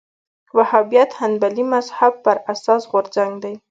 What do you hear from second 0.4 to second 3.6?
وهابیت حنبلي مذهب پر اساس غورځنګ دی